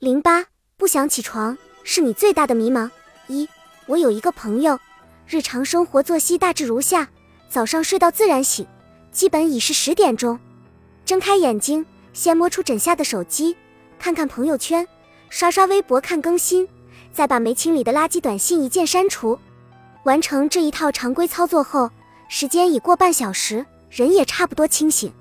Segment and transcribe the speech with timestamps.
[0.00, 0.46] 零八
[0.78, 2.90] 不想起床是你最大的迷茫。
[3.26, 3.46] 一，
[3.84, 4.80] 我有一个朋友，
[5.28, 7.06] 日常生活作息大致如下：
[7.50, 8.66] 早上睡到自然醒，
[9.12, 10.40] 基本已是十点钟，
[11.04, 11.84] 睁开眼睛，
[12.14, 13.54] 先摸出枕下的手机，
[13.98, 14.88] 看看朋友圈，
[15.28, 16.66] 刷刷微博看更新，
[17.12, 19.38] 再把没清理的垃圾短信一键删除。
[20.04, 21.90] 完成这一套常规操作后，
[22.26, 25.12] 时间已过半小时，人也差不多清醒。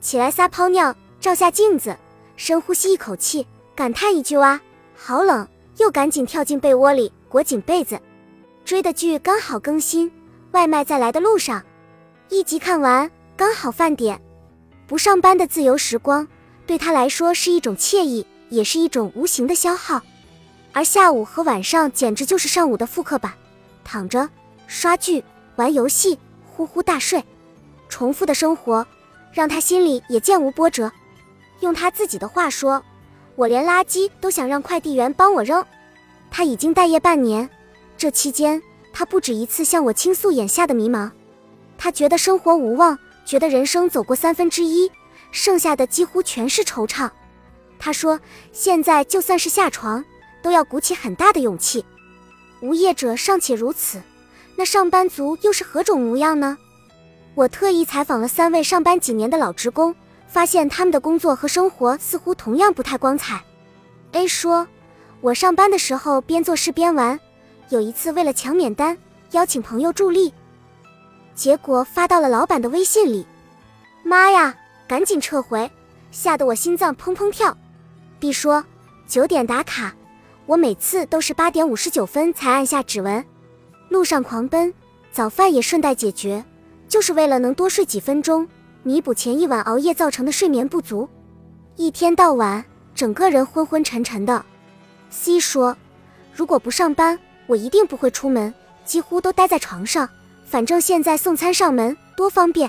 [0.00, 1.96] 起来撒泡尿，照下镜子，
[2.36, 3.44] 深呼吸一口气。
[3.74, 4.60] 感叹一句哇，
[4.94, 5.48] 好冷！
[5.78, 7.98] 又赶紧跳进被窝里，裹紧被子。
[8.66, 10.12] 追的剧刚好更新，
[10.50, 11.62] 外卖在来的路上，
[12.28, 14.20] 一集看完刚好饭点。
[14.86, 16.28] 不上班的自由时光，
[16.66, 20.02] 对他来说是一种惬意，也是一种无形的消耗。
[20.74, 23.32] 而下午和晚上简直就是上午的复刻版，
[23.82, 24.28] 躺着
[24.66, 25.24] 刷剧、
[25.56, 27.24] 玩游戏，呼呼大睡。
[27.88, 28.86] 重复的生活
[29.32, 30.92] 让他心里也渐无波折。
[31.60, 32.84] 用他自己的话说。
[33.34, 35.64] 我连垃圾都想让快递员帮我扔。
[36.30, 37.48] 他已经待业半年，
[37.96, 38.62] 这期间
[38.92, 41.10] 他不止一次向我倾诉眼下的迷茫。
[41.78, 44.90] 他觉得生活无望，觉得人生走过三分之一，
[45.30, 47.10] 剩下的几乎全是惆怅。
[47.78, 48.20] 他说，
[48.52, 50.04] 现在就算是下床，
[50.42, 51.84] 都要鼓起很大的勇气。
[52.60, 54.00] 无业者尚且如此，
[54.56, 56.56] 那上班族又是何种模样呢？
[57.34, 59.94] 我特意采访了三位上班几年的老职工。
[60.32, 63.44] 发现他们的工作和生活似乎同样不太光彩。
[64.12, 64.66] A 说
[65.20, 67.20] ：“我上班的时候边做事边玩，
[67.68, 68.96] 有一次为了抢免单，
[69.32, 70.32] 邀请朋友助力，
[71.34, 73.26] 结果发到了老板的微信里。
[74.02, 74.54] 妈呀，
[74.88, 75.70] 赶紧撤回，
[76.10, 77.54] 吓得我心脏砰砰跳。
[78.18, 78.64] ”B 说
[79.06, 79.94] ：“九点打卡，
[80.46, 83.22] 我每次都是八点五十九分才按下指纹，
[83.90, 84.72] 路上狂奔，
[85.10, 86.42] 早饭也顺带解决，
[86.88, 88.48] 就是为了能多睡几分钟。”
[88.84, 91.08] 弥补前一晚熬夜造成的睡眠不足，
[91.76, 92.64] 一天到晚
[92.96, 94.44] 整个人昏昏沉沉的。
[95.08, 95.76] C 说
[96.34, 97.16] ：“如果不上班，
[97.46, 98.52] 我一定不会出门，
[98.84, 100.08] 几乎都待在床上。
[100.44, 102.68] 反正现在送餐上门多方便。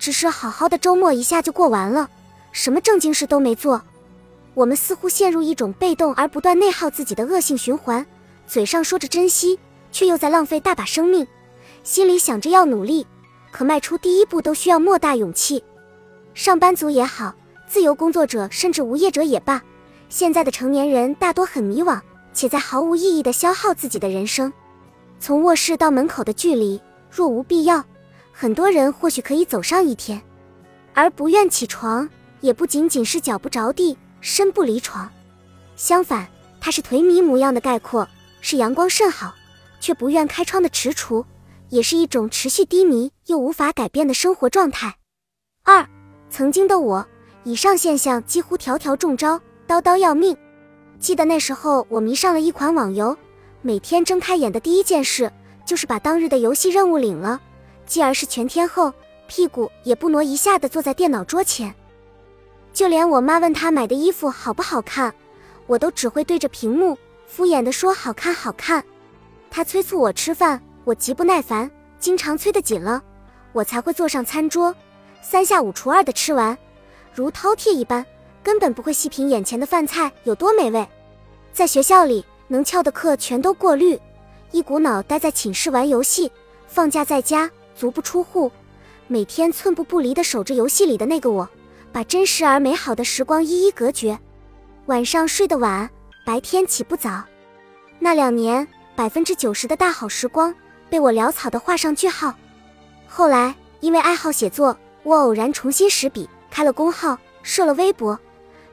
[0.00, 2.10] 只是好好的周末一下就过完了，
[2.50, 3.80] 什么正经事都没做。
[4.52, 8.04] 我们似乎陷入一种被动而不断内耗自己的恶性循环，
[8.48, 9.60] 嘴上说着珍惜，
[9.92, 11.24] 却又在浪费大把生命，
[11.84, 13.06] 心里想着要努力。”
[13.56, 15.64] 可迈出第一步都需要莫大勇气，
[16.34, 17.34] 上班族也好，
[17.66, 19.62] 自由工作者甚至无业者也罢，
[20.10, 21.98] 现在的成年人大多很迷惘，
[22.34, 24.52] 且在毫无意义的消耗自己的人生。
[25.18, 26.78] 从卧室到门口的距离，
[27.10, 27.82] 若无必要，
[28.30, 30.20] 很多人或许可以走上一天。
[30.92, 32.06] 而不愿起床，
[32.42, 35.10] 也不仅仅是脚不着地、身不离床，
[35.76, 36.28] 相反，
[36.60, 38.06] 它是颓靡模样的概括，
[38.42, 39.34] 是阳光甚好
[39.80, 41.24] 却不愿开窗的踟蹰。
[41.68, 44.96] 也是一种持续低迷又无法改变的生活状态。
[45.64, 45.86] 二，
[46.30, 47.06] 曾经的我，
[47.44, 50.36] 以上现象几乎条条中招，刀刀要命。
[50.98, 53.16] 记得那时候，我迷上了一款网游，
[53.62, 55.30] 每天睁开眼的第一件事
[55.64, 57.40] 就是把当日的游戏任务领了，
[57.84, 58.92] 继而是全天候，
[59.26, 61.74] 屁股也不挪一下的坐在电脑桌前。
[62.72, 65.14] 就连我妈问他买的衣服好不好看，
[65.66, 66.96] 我都只会对着屏幕
[67.26, 68.84] 敷衍的说好看好看。
[69.50, 70.62] 他催促我吃饭。
[70.86, 73.02] 我极不耐烦，经常催得紧了，
[73.52, 74.72] 我才会坐上餐桌，
[75.20, 76.56] 三下五除二的吃完，
[77.12, 78.06] 如饕餮一般，
[78.40, 80.86] 根本不会细品眼前的饭菜有多美味。
[81.52, 83.98] 在学校里，能翘的课全都过滤，
[84.52, 86.30] 一股脑待在寝室玩游戏；
[86.68, 88.52] 放假在家，足不出户，
[89.08, 91.48] 每天寸步不离的守着游戏里的那个我，
[91.90, 94.16] 把真实而美好的时光一一隔绝。
[94.84, 95.90] 晚上睡得晚，
[96.24, 97.24] 白天起不早，
[97.98, 98.64] 那两年
[98.94, 100.54] 百分之九十的大好时光。
[100.96, 102.32] 被我潦草的画上句号。
[103.06, 108.18] 后来因为爱好写作，我偶然重新拾笔，开了公号，设了微博，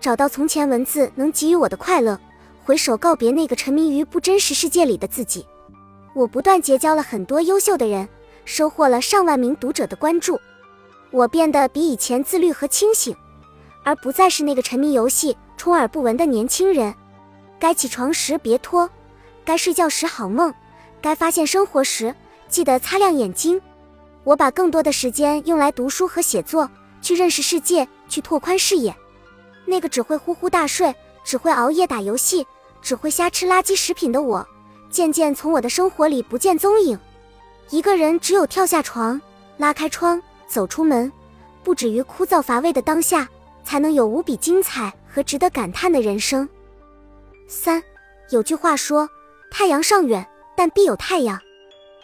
[0.00, 2.18] 找到从前文字能给予我的快乐，
[2.64, 5.46] 回首告别那个沉迷于不真实世界里的自己。
[6.12, 8.08] 我不断结交了很多优秀的人，
[8.44, 10.40] 收获了上万名读者的关注。
[11.12, 13.14] 我变得比以前自律和清醒，
[13.84, 16.92] 而不再是那个沉迷游戏、充耳不闻的年轻人。
[17.60, 18.90] 该起床时别拖，
[19.44, 20.52] 该睡觉时好梦。
[21.00, 22.14] 该发现生活时，
[22.48, 23.60] 记得擦亮眼睛。
[24.24, 26.68] 我把更多的时间用来读书和写作，
[27.00, 28.94] 去认识世界，去拓宽视野。
[29.64, 32.46] 那个只会呼呼大睡、只会熬夜打游戏、
[32.82, 34.46] 只会瞎吃垃圾食品的我，
[34.90, 36.98] 渐渐从我的生活里不见踪影。
[37.70, 39.20] 一个人只有跳下床，
[39.56, 41.10] 拉开窗，走出门，
[41.62, 43.28] 不止于枯燥乏味的当下，
[43.62, 46.48] 才能有无比精彩和值得感叹的人生。
[47.46, 47.82] 三，
[48.30, 49.08] 有句话说
[49.50, 50.26] ：“太阳尚远。”
[50.58, 51.40] 但必有太阳。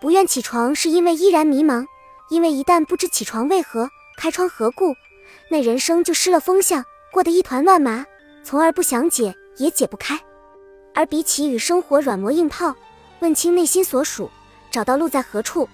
[0.00, 1.86] 不愿起床是因为依然迷茫，
[2.30, 4.92] 因为一旦不知起床为何，开窗何故，
[5.48, 8.04] 那人生就失了风向，过得一团乱麻，
[8.42, 10.18] 从而不想解，也解不开。
[10.92, 12.74] 而比起与生活软磨硬泡，
[13.20, 14.28] 问清内心所属，
[14.68, 15.68] 找到路在何处，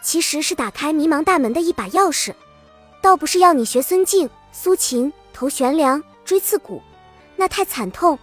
[0.00, 2.32] 其实是打开迷茫大门的一把钥匙。
[3.02, 6.80] 倒不是要你学孙敬、苏秦头悬梁、锥刺股，
[7.36, 8.16] 那太惨痛；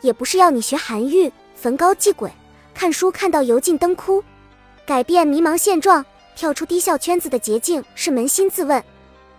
[0.00, 2.32] 也不是要你学韩愈焚高继鬼，
[2.76, 4.22] 看书看到油尽灯枯。
[4.84, 6.04] 改变迷茫现状，
[6.36, 8.84] 跳出低效圈子的捷径是扪心自问：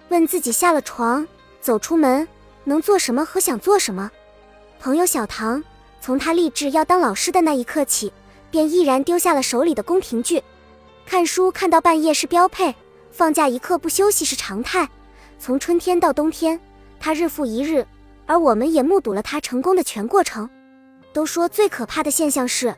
[0.09, 1.25] 问自己下了床，
[1.61, 2.27] 走出门，
[2.63, 4.09] 能做什么和想做什么。
[4.79, 5.63] 朋友小唐，
[6.01, 8.11] 从他立志要当老师的那一刻起，
[8.49, 10.43] 便毅然丢下了手里的宫廷剧，
[11.05, 12.73] 看书看到半夜是标配。
[13.11, 14.89] 放假一刻不休息是常态，
[15.39, 16.59] 从春天到冬天，
[16.99, 17.85] 他日复一日，
[18.25, 20.49] 而我们也目睹了他成功的全过程。
[21.13, 22.75] 都说最可怕的现象是，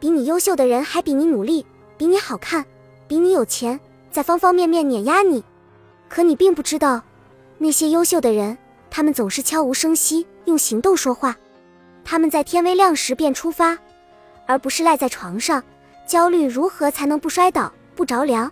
[0.00, 1.64] 比你优秀的人还比你努力，
[1.96, 2.64] 比你好看，
[3.06, 3.78] 比你有钱，
[4.10, 5.44] 在方方面面碾压你。
[6.08, 7.02] 可你并不知道，
[7.58, 8.56] 那些优秀的人，
[8.90, 11.36] 他们总是悄无声息，用行动说话。
[12.04, 13.78] 他们在天微亮时便出发，
[14.46, 15.62] 而不是赖在床上
[16.06, 18.50] 焦虑如何才能不摔倒、不着凉。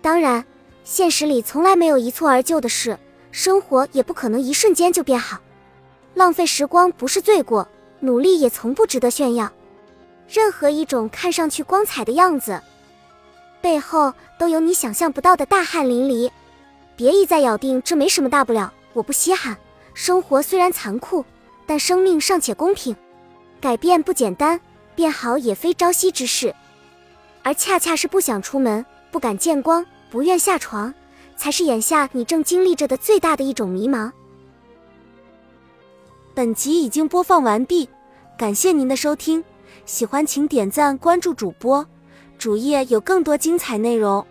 [0.00, 0.42] 当然。
[0.88, 2.96] 现实里从来没有一蹴而就的事，
[3.32, 5.36] 生活也不可能一瞬间就变好。
[6.14, 7.66] 浪费时光不是罪过，
[7.98, 9.50] 努力也从不值得炫耀。
[10.28, 12.60] 任何一种看上去光彩的样子，
[13.60, 16.30] 背后都有你想象不到的大汗淋漓。
[16.96, 19.56] 别一再咬定这没什么大不了，我不稀罕。
[19.94, 21.24] 生活虽然残酷，
[21.66, 22.94] 但生命尚且公平。
[23.60, 24.60] 改变不简单，
[24.94, 26.54] 变好也非朝夕之事。
[27.42, 29.84] 而恰恰是不想出门，不敢见光。
[30.08, 30.94] 不愿下床，
[31.36, 34.10] 才是眼下你正经历着的最大的一种迷茫。
[36.32, 37.88] 本集已经播放完毕，
[38.38, 39.44] 感谢您的收听，
[39.84, 41.86] 喜欢请点赞关注主播，
[42.38, 44.26] 主页有更多精彩内容。